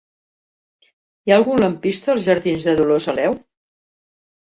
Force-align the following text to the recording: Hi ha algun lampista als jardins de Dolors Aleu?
Hi 0.87 1.35
ha 1.35 1.37
algun 1.43 1.63
lampista 1.65 2.15
als 2.17 2.25
jardins 2.31 2.69
de 2.71 2.77
Dolors 2.83 3.11
Aleu? 3.17 3.41